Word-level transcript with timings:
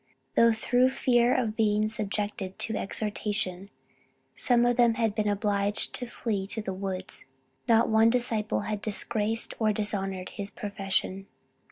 Though 0.33 0.51
through 0.51 0.89
fear 0.89 1.31
of 1.31 1.55
being 1.55 1.87
subjected 1.87 2.57
to 2.57 2.75
extortion, 2.75 3.69
some 4.35 4.65
of 4.65 4.75
them 4.75 4.95
had 4.95 5.13
been 5.13 5.27
obliged 5.27 5.93
to 5.93 6.07
flee 6.07 6.47
to 6.47 6.59
the 6.63 6.73
woods, 6.73 7.27
not 7.69 7.87
one 7.87 8.09
disciple 8.09 8.61
had 8.61 8.81
disgraced 8.81 9.53
or 9.59 9.71
dishonored 9.71 10.29
his 10.29 10.49
profession. 10.49 11.27